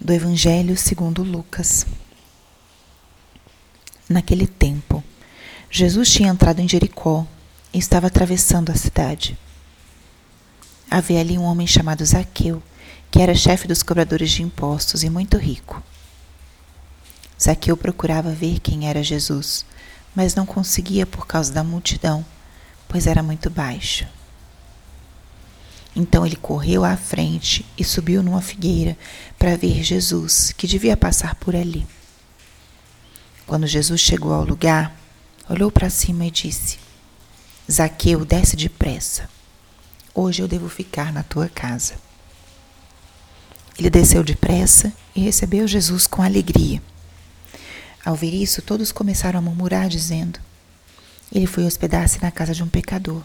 [0.00, 1.84] do Evangelho segundo Lucas.
[4.08, 5.04] Naquele tempo,
[5.70, 7.26] Jesus tinha entrado em Jericó
[7.72, 9.36] e estava atravessando a cidade.
[10.90, 12.62] Havia ali um homem chamado Zaqueu,
[13.10, 15.82] que era chefe dos cobradores de impostos e muito rico.
[17.40, 19.66] Zaqueu procurava ver quem era Jesus,
[20.14, 22.24] mas não conseguia por causa da multidão,
[22.88, 24.06] pois era muito baixo.
[25.94, 28.96] Então ele correu à frente e subiu numa figueira
[29.38, 31.86] para ver Jesus, que devia passar por ali.
[33.46, 34.96] Quando Jesus chegou ao lugar,
[35.48, 36.78] olhou para cima e disse:
[37.70, 39.28] Zaqueu, desce depressa.
[40.14, 41.94] Hoje eu devo ficar na tua casa.
[43.78, 46.82] Ele desceu depressa e recebeu Jesus com alegria.
[48.04, 50.38] Ao ver isso, todos começaram a murmurar, dizendo:
[51.32, 53.22] Ele foi hospedar-se na casa de um pecador.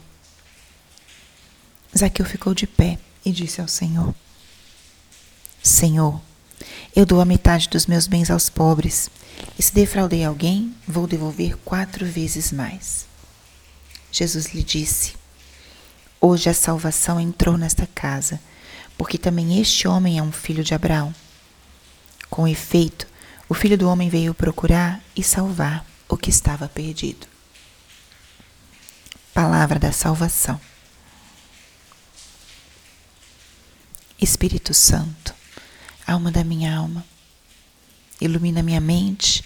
[1.98, 4.13] Zaqueu ficou de pé e disse ao Senhor:
[5.63, 6.21] Senhor,
[6.95, 9.09] eu dou a metade dos meus bens aos pobres,
[9.57, 13.05] e se defraudei alguém, vou devolver quatro vezes mais.
[14.12, 15.13] Jesus lhe disse:
[16.20, 18.41] Hoje a salvação entrou nesta casa,
[18.98, 21.15] porque também este homem é um filho de Abraão.
[22.30, 23.07] Com efeito,
[23.48, 27.27] o filho do homem veio procurar e salvar o que estava perdido.
[29.34, 30.59] Palavra da salvação.
[34.20, 35.35] Espírito Santo,
[36.08, 37.05] alma da minha alma,
[38.21, 39.44] ilumina minha mente,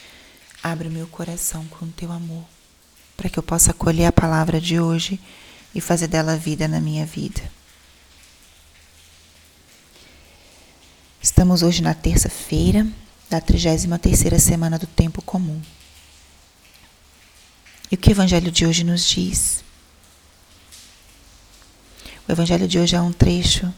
[0.62, 2.46] abre o meu coração com o teu amor,
[3.18, 5.20] para que eu possa acolher a palavra de hoje
[5.74, 7.42] e fazer dela vida na minha vida.
[11.22, 12.88] Estamos hoje na terça-feira
[13.30, 15.62] da 33ª semana do tempo comum.
[17.92, 19.64] E o que o evangelho de hoje nos diz?
[22.28, 23.74] O evangelho de hoje é um trecho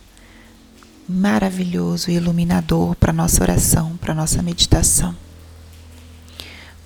[1.11, 5.15] maravilhoso e iluminador para nossa oração, para nossa meditação.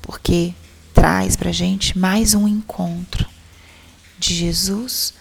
[0.02, 0.54] Porque
[0.94, 3.28] traz para a gente mais um encontro
[4.18, 5.14] de Jesus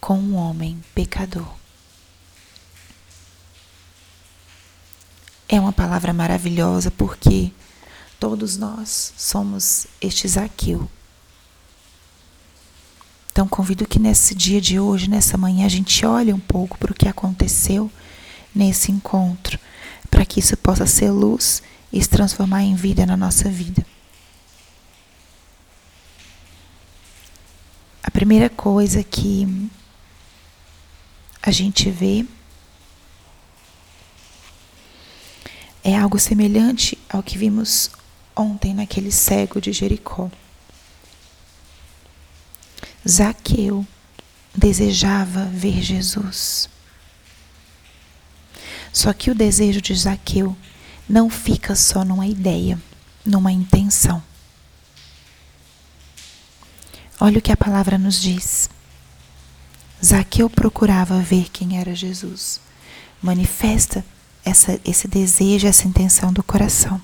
[0.00, 1.48] com um homem pecador.
[5.48, 7.50] É uma palavra maravilhosa porque
[8.20, 10.88] todos nós somos este Zaqueu.
[13.32, 16.92] Então convido que nesse dia de hoje, nessa manhã, a gente olhe um pouco para
[16.92, 17.90] o que aconteceu
[18.54, 19.58] nesse encontro,
[20.10, 23.84] para que isso possa ser luz e se transformar em vida na nossa vida.
[28.02, 29.70] A primeira coisa que
[31.42, 32.24] a gente vê
[35.82, 37.90] é algo semelhante ao que vimos
[38.34, 40.30] ontem naquele cego de Jericó.
[43.06, 43.86] Zaqueu
[44.54, 46.68] desejava ver Jesus.
[48.94, 50.56] Só que o desejo de Zaqueu
[51.08, 52.80] não fica só numa ideia,
[53.26, 54.22] numa intenção.
[57.18, 58.70] Olha o que a palavra nos diz.
[60.02, 62.60] Zaqueu procurava ver quem era Jesus.
[63.20, 64.04] Manifesta
[64.44, 67.02] essa, esse desejo, essa intenção do coração.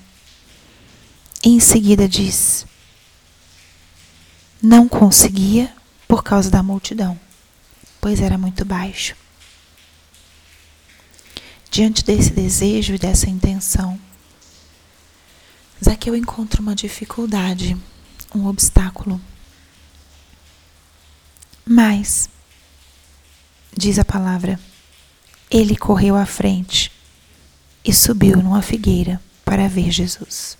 [1.43, 2.65] E em seguida diz:
[4.63, 5.73] Não conseguia
[6.07, 7.19] por causa da multidão,
[7.99, 9.20] pois era muito baixo.
[11.71, 13.97] Diante desse desejo e dessa intenção,
[15.81, 17.77] Zaqueu encontra uma dificuldade,
[18.35, 19.21] um obstáculo.
[21.65, 22.29] Mas,
[23.73, 24.59] diz a palavra,
[25.49, 26.91] ele correu à frente
[27.85, 30.57] e subiu numa figueira para ver Jesus.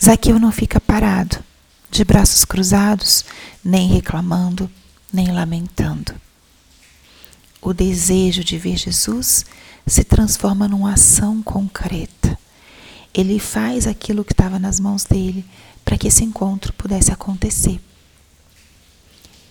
[0.00, 1.42] Zaqueu não fica parado,
[1.90, 3.24] de braços cruzados,
[3.64, 4.70] nem reclamando,
[5.12, 6.14] nem lamentando
[7.66, 9.44] o desejo de ver Jesus
[9.84, 12.38] se transforma numa ação concreta.
[13.12, 15.44] Ele faz aquilo que estava nas mãos dele
[15.84, 17.80] para que esse encontro pudesse acontecer.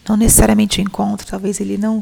[0.08, 2.02] Não necessariamente o encontro, talvez ele não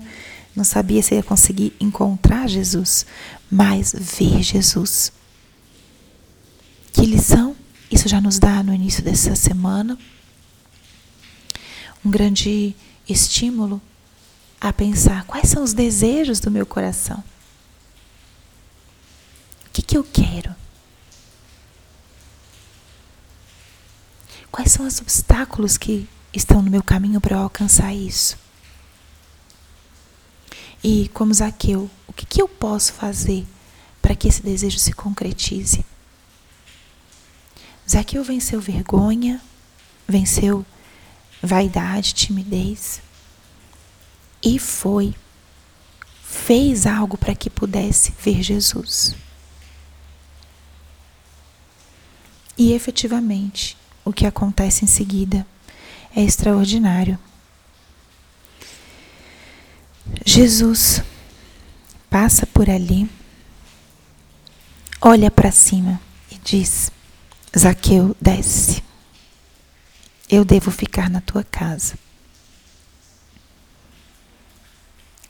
[0.55, 3.07] não sabia se ia conseguir encontrar Jesus,
[3.49, 5.11] mas ver Jesus.
[6.91, 7.55] Que lição
[7.89, 9.97] isso já nos dá no início dessa semana?
[12.05, 12.75] Um grande
[13.09, 13.81] estímulo
[14.63, 17.21] a pensar quais são os desejos do meu coração.
[19.67, 20.55] O que, que eu quero?
[24.49, 28.37] Quais são os obstáculos que estão no meu caminho para eu alcançar isso?
[30.81, 33.45] E como Zaqueu, o que, que eu posso fazer
[34.01, 35.85] para que esse desejo se concretize?
[37.89, 39.41] Zaqueu venceu vergonha,
[40.07, 40.65] venceu
[41.41, 43.01] vaidade, timidez
[44.43, 45.15] e foi.
[46.23, 49.15] fez algo para que pudesse ver Jesus.
[52.57, 55.45] E efetivamente, o que acontece em seguida
[56.15, 57.17] é extraordinário.
[60.25, 61.01] Jesus
[62.09, 63.09] passa por ali,
[65.01, 65.99] olha para cima
[66.31, 66.91] e diz:
[67.57, 68.83] Zaqueu, desce.
[70.29, 71.97] Eu devo ficar na tua casa.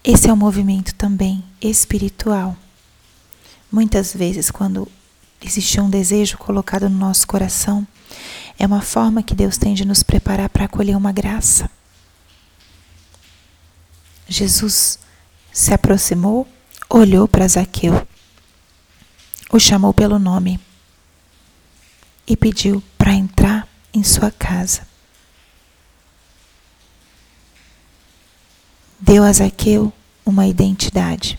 [0.03, 2.57] Esse é um movimento também espiritual.
[3.71, 4.85] Muitas vezes, quando
[5.41, 7.87] existe um desejo colocado no nosso coração,
[8.59, 11.71] é uma forma que Deus tem de nos preparar para acolher uma graça.
[14.27, 14.99] Jesus
[15.53, 16.45] se aproximou,
[16.89, 18.05] olhou para Zaqueu,
[19.49, 20.59] o chamou pelo nome
[22.27, 24.92] e pediu para entrar em sua casa.
[29.05, 29.91] Deu a Zaqueu
[30.25, 31.37] uma identidade.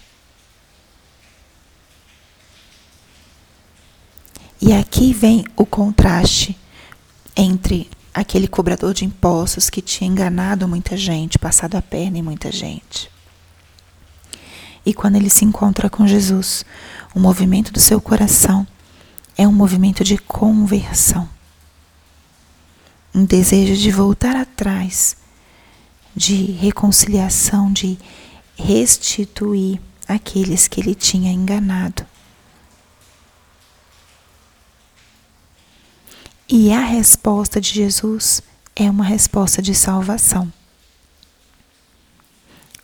[4.60, 6.58] E aqui vem o contraste
[7.34, 12.52] entre aquele cobrador de impostos que tinha enganado muita gente, passado a perna em muita
[12.52, 13.10] gente.
[14.84, 16.66] E quando ele se encontra com Jesus,
[17.14, 18.66] o movimento do seu coração
[19.38, 21.26] é um movimento de conversão.
[23.14, 25.16] Um desejo de voltar atrás,
[26.14, 27.98] de reconciliação, de
[28.56, 32.06] restituir aqueles que ele tinha enganado.
[36.48, 38.42] E a resposta de Jesus
[38.76, 40.52] é uma resposta de salvação.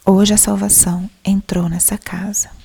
[0.04, 2.59] Hoje a salvação entrou nessa casa.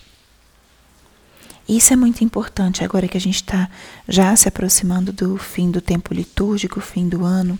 [1.68, 3.70] Isso é muito importante agora que a gente está
[4.08, 7.58] já se aproximando do fim do tempo litúrgico, fim do ano,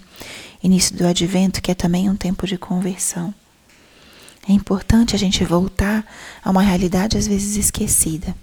[0.62, 3.34] início do advento, que é também um tempo de conversão.
[4.48, 6.06] É importante a gente voltar
[6.44, 8.36] a uma realidade às vezes esquecida.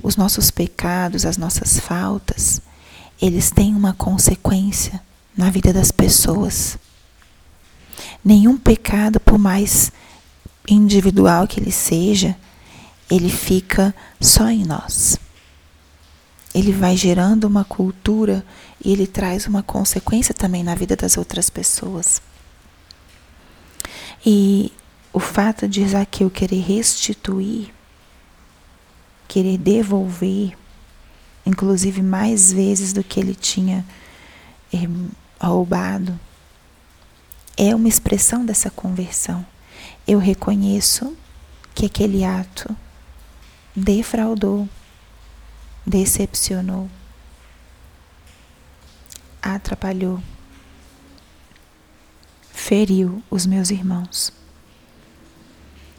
[0.00, 2.62] Os nossos pecados, as nossas faltas,
[3.20, 5.00] eles têm uma consequência
[5.36, 6.78] na vida das pessoas.
[8.24, 9.90] Nenhum pecado, por mais
[10.68, 12.36] individual que ele seja,
[13.14, 15.18] ele fica só em nós.
[16.54, 18.42] Ele vai gerando uma cultura
[18.82, 22.22] e ele traz uma consequência também na vida das outras pessoas.
[24.24, 24.72] E
[25.12, 27.70] o fato de Zaqueu querer restituir,
[29.28, 30.56] querer devolver,
[31.44, 33.84] inclusive mais vezes do que ele tinha
[34.72, 34.88] eh,
[35.38, 36.18] roubado.
[37.58, 39.44] É uma expressão dessa conversão.
[40.08, 41.14] Eu reconheço
[41.74, 42.74] que aquele ato
[43.74, 44.68] defraudou,
[45.86, 46.88] decepcionou,
[49.40, 50.22] atrapalhou,
[52.52, 54.32] feriu os meus irmãos.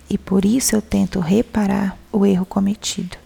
[0.10, 3.18] E por isso eu tento reparar o erro cometido.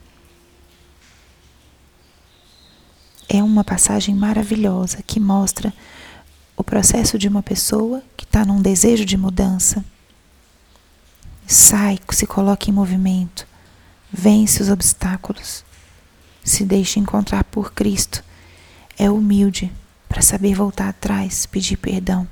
[3.30, 5.74] é uma passagem maravilhosa que mostra
[6.56, 9.84] o processo de uma pessoa que está num desejo de mudança.
[11.46, 13.48] Sai, se coloca em movimento,
[14.18, 15.64] vence os obstáculos,
[16.44, 18.24] se deixa encontrar por Cristo,
[18.98, 19.72] é humilde
[20.10, 22.28] para saber voltar atrás, pedir perdão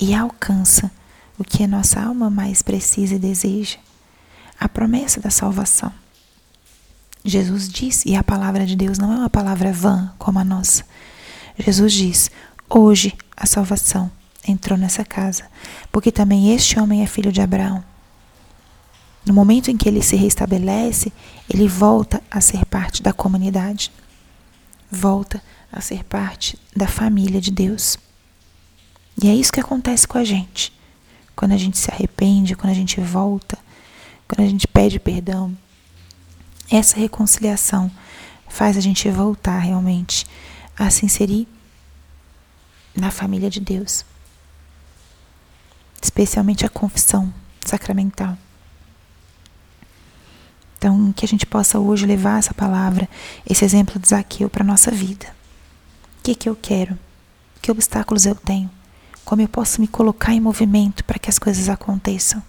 [0.00, 0.90] e alcança
[1.38, 3.76] o que a nossa alma mais precisa e deseja
[4.58, 5.92] a promessa da salvação.
[7.22, 10.84] Jesus diz, e a palavra de Deus não é uma palavra vã como a nossa.
[11.58, 12.30] Jesus diz:
[12.68, 14.10] Hoje a salvação
[14.48, 15.44] entrou nessa casa,
[15.92, 17.91] porque também este homem é filho de Abraão.
[19.24, 21.12] No momento em que ele se restabelece,
[21.48, 23.92] ele volta a ser parte da comunidade,
[24.90, 27.96] volta a ser parte da família de Deus.
[29.22, 30.72] E é isso que acontece com a gente.
[31.36, 33.58] Quando a gente se arrepende, quando a gente volta,
[34.26, 35.56] quando a gente pede perdão,
[36.70, 37.90] essa reconciliação
[38.48, 40.26] faz a gente voltar realmente
[40.78, 41.46] a se inserir
[42.94, 44.04] na família de Deus,
[46.02, 47.32] especialmente a confissão
[47.64, 48.36] sacramental.
[50.82, 53.08] Então, que a gente possa hoje levar essa palavra,
[53.48, 55.26] esse exemplo de Zaqueu para a nossa vida.
[56.18, 56.98] O que, que eu quero?
[57.62, 58.68] Que obstáculos eu tenho?
[59.24, 62.42] Como eu posso me colocar em movimento para que as coisas aconteçam?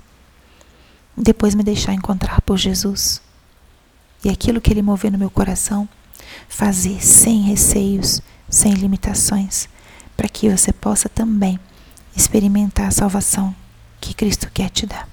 [1.15, 3.21] Depois me deixar encontrar por Jesus
[4.23, 5.87] e aquilo que Ele moveu no meu coração,
[6.49, 9.69] fazer sem receios, sem limitações,
[10.17, 11.59] para que você possa também
[12.17, 13.55] experimentar a salvação
[14.01, 15.12] que Cristo quer te dar.